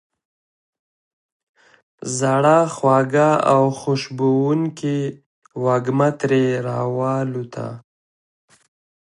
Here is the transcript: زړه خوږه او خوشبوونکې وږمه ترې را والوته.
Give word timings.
زړه 2.17 2.57
خوږه 2.75 3.31
او 3.53 3.61
خوشبوونکې 3.79 4.97
وږمه 5.63 6.09
ترې 6.19 6.45
را 6.67 6.81
والوته. 6.97 7.67